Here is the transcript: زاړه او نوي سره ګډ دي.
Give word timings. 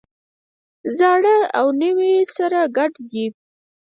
زاړه 0.97 1.37
او 1.59 1.65
نوي 1.81 2.13
سره 2.35 2.59
ګډ 2.77 2.93
دي. 3.11 3.25